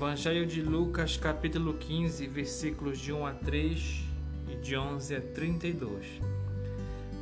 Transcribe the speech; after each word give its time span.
Evangelho 0.00 0.46
de 0.46 0.62
Lucas, 0.62 1.18
capítulo 1.18 1.74
15, 1.74 2.26
versículos 2.26 2.98
de 2.98 3.12
1 3.12 3.26
a 3.26 3.34
3 3.34 4.02
e 4.48 4.56
de 4.56 4.74
11 4.74 5.14
a 5.14 5.20
32. 5.20 6.06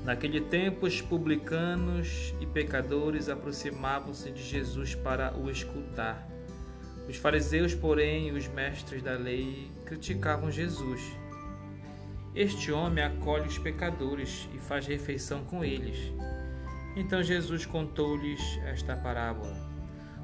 Naquele 0.04 0.42
tempo, 0.42 0.86
os 0.86 1.00
publicanos 1.00 2.32
e 2.40 2.46
pecadores 2.46 3.28
aproximavam-se 3.28 4.30
de 4.30 4.44
Jesus 4.44 4.94
para 4.94 5.36
o 5.36 5.50
escutar. 5.50 6.24
Os 7.08 7.16
fariseus, 7.16 7.74
porém, 7.74 8.28
e 8.28 8.30
os 8.30 8.46
mestres 8.46 9.02
da 9.02 9.14
lei 9.14 9.72
criticavam 9.84 10.48
Jesus. 10.48 11.02
Este 12.32 12.70
homem 12.70 13.02
acolhe 13.02 13.48
os 13.48 13.58
pecadores 13.58 14.48
e 14.54 14.58
faz 14.60 14.86
refeição 14.86 15.44
com 15.46 15.64
eles. 15.64 16.12
Então 16.94 17.24
Jesus 17.24 17.66
contou-lhes 17.66 18.40
esta 18.66 18.96
parábola. 18.96 19.56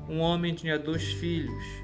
Um 0.08 0.20
homem 0.20 0.54
tinha 0.54 0.78
dois 0.78 1.14
filhos. 1.14 1.83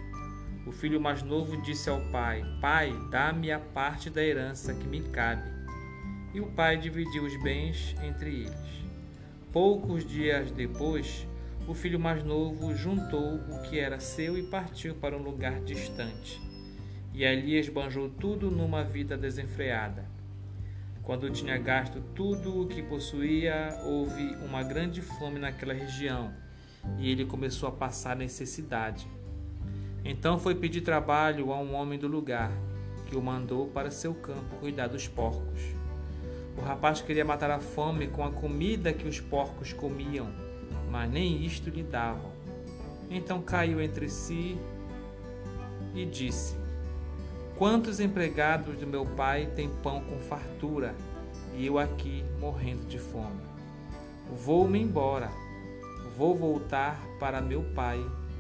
O 0.71 0.73
filho 0.73 1.01
mais 1.01 1.21
novo 1.21 1.61
disse 1.61 1.91
ao 1.91 2.01
pai: 2.13 2.45
Pai, 2.61 2.97
dá-me 3.11 3.51
a 3.51 3.59
parte 3.59 4.09
da 4.09 4.23
herança 4.23 4.73
que 4.73 4.87
me 4.87 5.01
cabe. 5.01 5.43
E 6.33 6.41
o 6.41 6.47
pai 6.47 6.77
dividiu 6.77 7.25
os 7.25 7.37
bens 7.43 7.97
entre 8.05 8.43
eles. 8.43 8.85
Poucos 9.53 10.07
dias 10.07 10.53
depois, 10.53 11.27
o 11.67 11.75
filho 11.75 11.99
mais 11.99 12.23
novo 12.23 12.73
juntou 12.73 13.35
o 13.35 13.63
que 13.63 13.81
era 13.81 13.99
seu 13.99 14.39
e 14.39 14.45
partiu 14.45 14.95
para 14.95 15.17
um 15.17 15.23
lugar 15.23 15.61
distante. 15.63 16.41
E 17.13 17.27
ali 17.27 17.57
esbanjou 17.57 18.09
tudo 18.09 18.49
numa 18.49 18.85
vida 18.85 19.17
desenfreada. 19.17 20.05
Quando 21.03 21.31
tinha 21.31 21.59
gasto 21.59 22.01
tudo 22.15 22.63
o 22.63 22.69
que 22.69 22.81
possuía, 22.81 23.77
houve 23.87 24.37
uma 24.37 24.63
grande 24.63 25.03
fome 25.03 25.41
naquela 25.41 25.75
região 25.75 26.33
e 26.97 27.11
ele 27.11 27.25
começou 27.25 27.69
a 27.69 27.73
passar 27.73 28.15
necessidade. 28.15 29.09
Então 30.05 30.39
foi 30.39 30.55
pedir 30.55 30.81
trabalho 30.81 31.53
a 31.53 31.59
um 31.59 31.75
homem 31.75 31.99
do 31.99 32.09
lugar, 32.09 32.51
que 33.07 33.17
o 33.17 33.23
mandou 33.23 33.67
para 33.67 33.91
seu 33.91 34.15
campo 34.15 34.57
cuidar 34.61 34.87
dos 34.87 35.07
porcos. 35.07 35.61
O 36.57 36.63
rapaz 36.63 37.01
queria 37.01 37.25
matar 37.25 37.51
a 37.51 37.59
fome 37.59 38.07
com 38.09 38.25
a 38.25 38.31
comida 38.31 38.93
que 38.93 39.07
os 39.07 39.21
porcos 39.21 39.73
comiam, 39.73 40.29
mas 40.91 41.11
nem 41.11 41.45
isto 41.45 41.71
lhe 41.71 41.83
davam. 41.83 42.31
Então 43.11 43.43
caiu 43.43 43.81
entre 43.81 44.09
si 44.09 44.57
e 45.95 46.05
disse: 46.05 46.57
Quantos 47.57 48.01
empregados 48.01 48.77
do 48.79 48.87
meu 48.87 49.05
pai 49.05 49.47
têm 49.55 49.69
pão 49.83 50.03
com 50.03 50.19
fartura 50.21 50.95
e 51.57 51.67
eu 51.67 51.79
aqui 51.79 52.25
morrendo 52.39 52.87
de 52.87 52.99
fome? 52.99 53.41
Vou-me 54.45 54.81
embora, 54.81 55.31
vou 56.17 56.35
voltar 56.35 57.01
para 57.19 57.41
meu 57.41 57.63
pai 57.75 57.99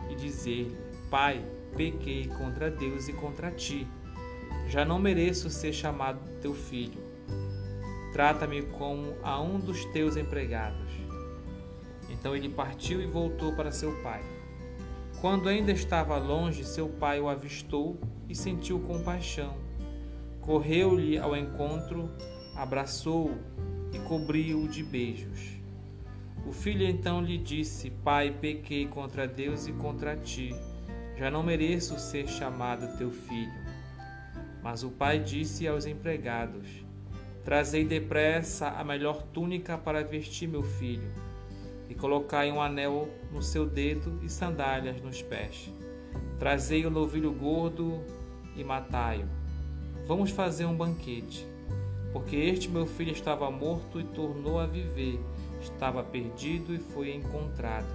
e 0.08 0.14
dizer-lhe: 0.14 0.89
Pai, 1.10 1.44
pequei 1.76 2.28
contra 2.28 2.70
Deus 2.70 3.08
e 3.08 3.12
contra 3.12 3.50
ti. 3.50 3.84
Já 4.68 4.84
não 4.84 4.98
mereço 4.98 5.50
ser 5.50 5.72
chamado 5.72 6.20
teu 6.40 6.54
filho. 6.54 7.02
Trata-me 8.12 8.62
como 8.62 9.16
a 9.22 9.40
um 9.40 9.58
dos 9.58 9.84
teus 9.86 10.16
empregados. 10.16 10.92
Então 12.08 12.36
ele 12.36 12.48
partiu 12.48 13.02
e 13.02 13.06
voltou 13.06 13.56
para 13.56 13.72
seu 13.72 13.92
pai. 14.02 14.22
Quando 15.20 15.48
ainda 15.48 15.72
estava 15.72 16.16
longe, 16.16 16.64
seu 16.64 16.88
pai 16.88 17.18
o 17.18 17.28
avistou 17.28 17.98
e 18.28 18.34
sentiu 18.34 18.78
compaixão. 18.78 19.56
Correu-lhe 20.40 21.18
ao 21.18 21.36
encontro, 21.36 22.08
abraçou-o 22.54 23.36
e 23.92 23.98
cobriu-o 23.98 24.68
de 24.68 24.84
beijos. 24.84 25.58
O 26.46 26.52
filho 26.52 26.86
então 26.86 27.20
lhe 27.20 27.36
disse: 27.36 27.90
Pai, 27.90 28.30
pequei 28.30 28.86
contra 28.86 29.26
Deus 29.26 29.66
e 29.66 29.72
contra 29.72 30.16
ti. 30.16 30.54
Já 31.20 31.30
não 31.30 31.42
mereço 31.42 31.98
ser 31.98 32.26
chamado 32.26 32.96
teu 32.96 33.10
filho. 33.10 33.52
Mas 34.62 34.82
o 34.82 34.88
pai 34.88 35.18
disse 35.18 35.68
aos 35.68 35.84
empregados: 35.84 36.66
Trazei 37.44 37.84
depressa 37.84 38.68
a 38.68 38.82
melhor 38.82 39.20
túnica 39.24 39.76
para 39.76 40.02
vestir 40.02 40.48
meu 40.48 40.62
filho 40.62 41.12
e 41.90 41.94
colocai 41.94 42.50
um 42.50 42.58
anel 42.58 43.06
no 43.30 43.42
seu 43.42 43.66
dedo 43.66 44.18
e 44.22 44.30
sandálias 44.30 44.98
nos 45.02 45.20
pés. 45.20 45.70
Trazei 46.38 46.86
o 46.86 46.90
novilho 46.90 47.32
gordo 47.32 48.02
e 48.56 48.64
matai-o. 48.64 49.28
Vamos 50.06 50.30
fazer 50.30 50.64
um 50.64 50.74
banquete, 50.74 51.46
porque 52.14 52.34
este 52.34 52.70
meu 52.70 52.86
filho 52.86 53.12
estava 53.12 53.50
morto 53.50 54.00
e 54.00 54.04
tornou 54.04 54.58
a 54.58 54.64
viver, 54.64 55.20
estava 55.60 56.02
perdido 56.02 56.74
e 56.74 56.78
foi 56.78 57.14
encontrado. 57.14 57.94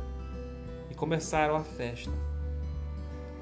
E 0.91 0.93
começaram 0.93 1.55
a 1.55 1.63
festa. 1.63 2.34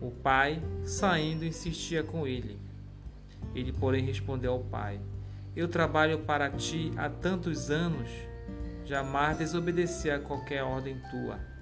O 0.00 0.10
pai, 0.10 0.62
saindo, 0.84 1.44
insistia 1.44 2.02
com 2.02 2.26
ele. 2.26 2.58
Ele, 3.54 3.72
porém, 3.72 4.04
respondeu 4.04 4.52
ao 4.52 4.60
pai: 4.60 5.00
Eu 5.54 5.68
trabalho 5.68 6.20
para 6.20 6.50
ti 6.50 6.92
há 6.96 7.08
tantos 7.08 7.70
anos, 7.70 8.10
jamais 8.84 9.38
desobedeci 9.38 10.10
a 10.10 10.18
qualquer 10.18 10.62
ordem 10.62 11.00
tua 11.10 11.56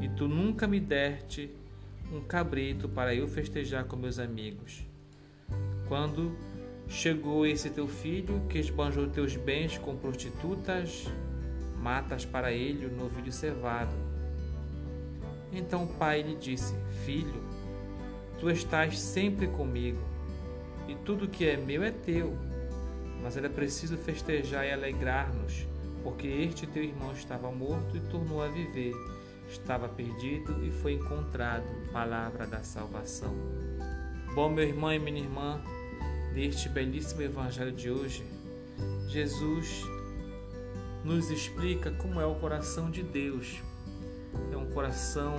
e 0.00 0.08
tu 0.08 0.26
nunca 0.26 0.66
me 0.66 0.80
deste 0.80 1.50
um 2.12 2.20
cabrito 2.20 2.88
para 2.88 3.14
eu 3.14 3.26
festejar 3.26 3.84
com 3.84 3.96
meus 3.96 4.18
amigos. 4.18 4.86
Quando 5.88 6.36
chegou 6.88 7.46
esse 7.46 7.70
teu 7.70 7.88
filho 7.88 8.42
que 8.48 8.58
esbanjou 8.58 9.08
teus 9.08 9.36
bens 9.36 9.78
com 9.78 9.96
prostitutas, 9.96 11.06
matas 11.78 12.24
para 12.24 12.52
ele 12.52 12.86
o 12.86 12.96
novilho 12.96 13.32
cevado. 13.32 13.94
Então 15.52 15.84
o 15.84 15.94
pai 15.94 16.22
lhe 16.22 16.36
disse: 16.36 16.74
Filho, 17.04 17.42
tu 18.42 18.50
estás 18.50 18.98
sempre 18.98 19.46
comigo, 19.46 20.02
e 20.88 20.96
tudo 20.96 21.28
que 21.28 21.46
é 21.46 21.56
meu 21.56 21.82
é 21.82 21.92
teu. 21.92 22.36
Mas 23.22 23.36
era 23.36 23.48
preciso 23.48 23.96
festejar 23.96 24.66
e 24.66 24.72
alegrar-nos, 24.72 25.64
porque 26.02 26.26
este 26.26 26.66
teu 26.66 26.82
irmão 26.82 27.12
estava 27.12 27.50
morto 27.50 27.96
e 27.96 28.00
tornou 28.00 28.42
a 28.42 28.48
viver 28.48 28.92
estava 29.52 29.88
perdido 29.88 30.64
e 30.64 30.70
foi 30.70 30.94
encontrado. 30.94 31.64
Palavra 31.92 32.46
da 32.46 32.62
salvação. 32.62 33.34
Bom, 34.34 34.48
meu 34.48 34.64
irmão 34.64 34.92
e 34.92 34.98
minha 34.98 35.20
irmã, 35.20 35.60
neste 36.32 36.68
belíssimo 36.68 37.22
evangelho 37.22 37.72
de 37.72 37.90
hoje, 37.90 38.24
Jesus 39.08 39.84
nos 41.04 41.30
explica 41.30 41.90
como 41.90 42.20
é 42.20 42.26
o 42.26 42.34
coração 42.36 42.90
de 42.90 43.02
Deus. 43.02 43.60
É 44.50 44.56
um 44.56 44.70
coração 44.70 45.34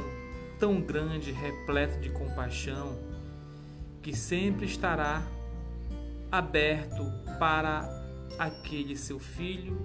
tão 0.63 0.79
grande, 0.79 1.29
repleto 1.29 1.99
de 1.99 2.09
compaixão, 2.09 2.97
que 4.01 4.15
sempre 4.15 4.65
estará 4.65 5.21
aberto 6.31 7.03
para 7.37 7.83
aquele 8.39 8.95
seu 8.95 9.19
filho 9.19 9.77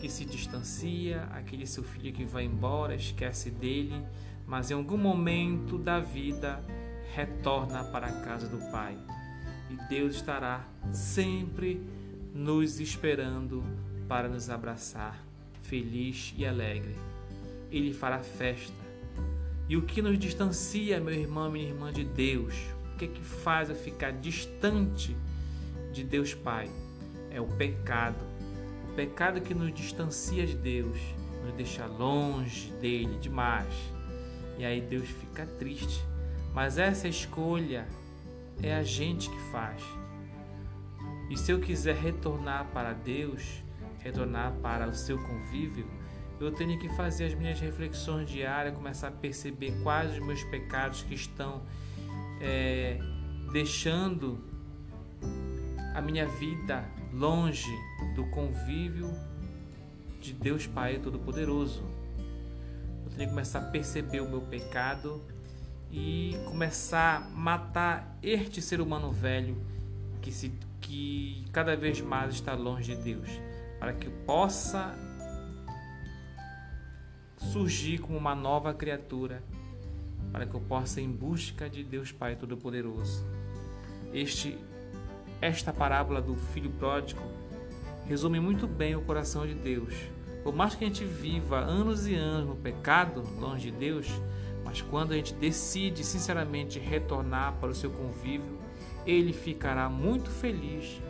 que 0.00 0.08
se 0.08 0.24
distancia, 0.24 1.24
aquele 1.32 1.66
seu 1.66 1.82
filho 1.84 2.14
que 2.14 2.24
vai 2.24 2.44
embora, 2.44 2.94
esquece 2.94 3.50
dele, 3.50 4.02
mas 4.46 4.70
em 4.70 4.74
algum 4.74 4.96
momento 4.96 5.76
da 5.76 6.00
vida 6.00 6.64
retorna 7.14 7.84
para 7.84 8.06
a 8.06 8.20
casa 8.22 8.48
do 8.48 8.70
Pai. 8.70 8.96
E 9.68 9.76
Deus 9.90 10.14
estará 10.14 10.66
sempre 10.94 11.86
nos 12.34 12.80
esperando 12.80 13.62
para 14.08 14.30
nos 14.30 14.48
abraçar, 14.48 15.22
feliz 15.60 16.32
e 16.38 16.46
alegre. 16.46 16.96
Ele 17.70 17.92
fará 17.92 18.20
festa. 18.20 18.81
E 19.72 19.76
o 19.78 19.80
que 19.80 20.02
nos 20.02 20.18
distancia, 20.18 21.00
meu 21.00 21.14
irmão, 21.14 21.50
minha 21.50 21.66
irmã, 21.66 21.90
de 21.90 22.04
Deus? 22.04 22.54
O 22.92 22.98
que 22.98 23.06
é 23.06 23.08
que 23.08 23.24
faz 23.24 23.70
eu 23.70 23.74
ficar 23.74 24.10
distante 24.10 25.16
de 25.94 26.04
Deus 26.04 26.34
Pai? 26.34 26.68
é 27.30 27.40
o 27.40 27.46
pecado. 27.46 28.22
O 28.90 28.94
pecado 28.94 29.40
que 29.40 29.54
nos 29.54 29.72
distancia 29.72 30.46
de 30.46 30.54
Deus, 30.54 30.98
nos 31.42 31.54
deixa 31.54 31.86
longe 31.86 32.70
dele 32.82 33.18
demais. 33.18 33.72
E 34.58 34.64
aí 34.66 34.78
Deus 34.78 35.08
fica 35.08 35.46
triste. 35.46 36.04
Mas 36.52 36.76
essa 36.76 37.08
escolha 37.08 37.88
é 38.62 38.74
a 38.74 38.82
gente 38.82 39.30
que 39.30 39.40
faz. 39.50 39.82
E 41.30 41.38
se 41.38 41.50
eu 41.50 41.58
quiser 41.58 41.96
retornar 41.96 42.66
para 42.74 42.92
Deus, 42.92 43.64
retornar 44.00 44.52
para 44.60 44.86
o 44.86 44.94
seu 44.94 45.16
convívio, 45.16 45.86
eu 46.44 46.52
tenho 46.52 46.78
que 46.78 46.88
fazer 46.90 47.26
as 47.26 47.34
minhas 47.34 47.60
reflexões 47.60 48.28
diárias, 48.28 48.74
começar 48.74 49.08
a 49.08 49.12
perceber 49.12 49.72
quais 49.82 50.12
os 50.12 50.18
meus 50.18 50.42
pecados 50.44 51.02
que 51.02 51.14
estão 51.14 51.62
é, 52.40 52.98
deixando 53.52 54.42
a 55.94 56.00
minha 56.00 56.26
vida 56.26 56.84
longe 57.12 57.70
do 58.14 58.24
convívio 58.26 59.10
de 60.20 60.32
Deus 60.32 60.66
Pai 60.66 60.98
Todo-Poderoso. 60.98 61.84
Eu 63.04 63.10
tenho 63.10 63.28
que 63.28 63.34
começar 63.34 63.60
a 63.60 63.70
perceber 63.70 64.20
o 64.20 64.28
meu 64.28 64.40
pecado 64.40 65.22
e 65.90 66.36
começar 66.46 67.18
a 67.18 67.20
matar 67.28 68.16
este 68.22 68.62
ser 68.62 68.80
humano 68.80 69.12
velho 69.12 69.56
que, 70.22 70.32
se, 70.32 70.52
que 70.80 71.44
cada 71.52 71.76
vez 71.76 72.00
mais 72.00 72.34
está 72.34 72.54
longe 72.54 72.96
de 72.96 73.02
Deus, 73.02 73.28
para 73.78 73.92
que 73.92 74.08
possa 74.08 74.94
surgir 77.52 77.98
como 77.98 78.16
uma 78.16 78.34
nova 78.34 78.72
criatura, 78.72 79.42
para 80.32 80.46
que 80.46 80.54
eu 80.54 80.60
possa 80.60 81.02
ir 81.02 81.04
em 81.04 81.12
busca 81.12 81.68
de 81.68 81.84
Deus 81.84 82.10
Pai 82.10 82.34
Todo-Poderoso. 82.34 83.26
Este 84.12 84.56
esta 85.38 85.72
parábola 85.72 86.22
do 86.22 86.34
filho 86.34 86.70
pródigo 86.70 87.20
resume 88.06 88.40
muito 88.40 88.66
bem 88.66 88.96
o 88.96 89.02
coração 89.02 89.46
de 89.46 89.52
Deus. 89.54 89.92
Por 90.42 90.54
mais 90.54 90.74
que 90.74 90.84
a 90.84 90.86
gente 90.86 91.04
viva 91.04 91.58
anos 91.58 92.06
e 92.06 92.14
anos 92.14 92.48
no 92.48 92.56
pecado, 92.56 93.22
longe 93.38 93.70
de 93.70 93.76
Deus, 93.76 94.08
mas 94.64 94.80
quando 94.80 95.12
a 95.12 95.16
gente 95.16 95.34
decide 95.34 96.04
sinceramente 96.04 96.78
retornar 96.78 97.54
para 97.60 97.70
o 97.70 97.74
seu 97.74 97.90
convívio, 97.90 98.58
ele 99.06 99.32
ficará 99.32 99.90
muito 99.90 100.30
feliz 100.30 101.02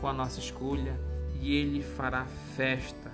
com 0.00 0.08
a 0.08 0.12
nossa 0.12 0.40
escolha 0.40 0.98
e 1.42 1.54
ele 1.54 1.82
fará 1.82 2.24
festa, 2.56 3.12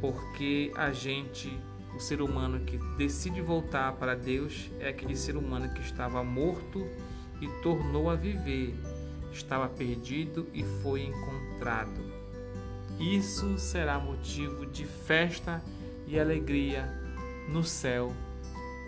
porque 0.00 0.72
a 0.76 0.92
gente, 0.92 1.52
o 1.94 2.00
ser 2.00 2.20
humano 2.20 2.60
que 2.60 2.78
decide 2.96 3.40
voltar 3.40 3.92
para 3.92 4.14
Deus, 4.14 4.70
é 4.80 4.88
aquele 4.88 5.16
ser 5.16 5.36
humano 5.36 5.72
que 5.72 5.80
estava 5.80 6.22
morto 6.24 6.86
e 7.40 7.48
tornou 7.62 8.10
a 8.10 8.16
viver, 8.16 8.74
estava 9.32 9.68
perdido 9.68 10.48
e 10.52 10.64
foi 10.82 11.02
encontrado. 11.02 12.00
Isso 12.98 13.58
será 13.58 13.98
motivo 13.98 14.66
de 14.66 14.84
festa 14.84 15.62
e 16.06 16.18
alegria 16.18 16.84
no 17.48 17.62
céu 17.62 18.12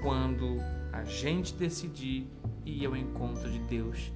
quando 0.03 0.59
a 0.93 1.05
gente 1.05 1.55
decidir 1.55 2.27
ir 2.65 2.87
ao 2.87 2.97
encontro 2.97 3.51
de 3.51 3.59
Deus 3.61 4.13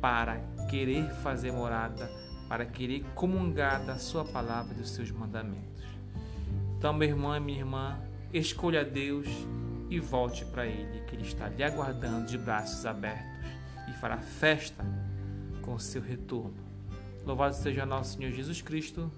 para 0.00 0.40
querer 0.68 1.08
fazer 1.22 1.52
morada, 1.52 2.10
para 2.48 2.64
querer 2.66 3.04
comungar 3.14 3.84
da 3.84 3.98
Sua 3.98 4.24
palavra 4.24 4.74
e 4.74 4.76
dos 4.76 4.90
seus 4.90 5.10
mandamentos. 5.10 5.84
Então, 6.76 6.92
meu 6.92 7.08
irmão 7.08 7.36
e 7.36 7.40
minha 7.40 7.58
irmã, 7.60 8.00
escolha 8.40 8.84
Deus 8.84 9.26
e 9.90 10.00
volte 10.00 10.44
para 10.44 10.66
Ele, 10.66 11.00
que 11.06 11.14
Ele 11.14 11.26
está 11.26 11.48
lhe 11.48 11.62
aguardando 11.62 12.26
de 12.26 12.38
braços 12.38 12.86
abertos 12.86 13.30
e 13.88 13.92
fará 14.00 14.18
festa 14.18 14.84
com 15.60 15.78
seu 15.78 16.00
retorno. 16.00 16.54
Louvado 17.24 17.54
seja 17.54 17.86
nosso 17.86 18.16
Senhor 18.16 18.32
Jesus 18.32 18.62
Cristo 18.62 19.10